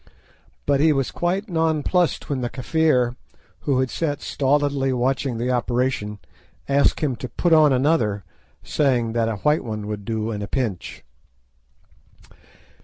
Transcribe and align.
But 0.65 0.79
he 0.79 0.91
was 0.91 1.11
quite 1.11 1.47
nonplussed 1.47 2.27
when 2.27 2.41
the 2.41 2.49
Kafir, 2.49 3.15
who 3.59 3.79
had 3.81 3.91
sat 3.91 4.19
stolidly 4.19 4.91
watching 4.91 5.37
the 5.37 5.51
operation, 5.51 6.17
asked 6.67 7.01
him 7.01 7.15
to 7.17 7.29
put 7.29 7.53
on 7.53 7.71
another, 7.71 8.23
saying 8.63 9.13
that 9.13 9.29
a 9.29 9.35
"white 9.35 9.63
one" 9.63 9.85
would 9.85 10.03
do 10.03 10.31
at 10.31 10.41
a 10.41 10.47
pinch. 10.47 11.03